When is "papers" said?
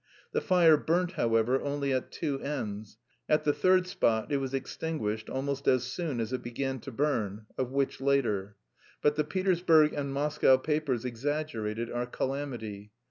10.57-11.05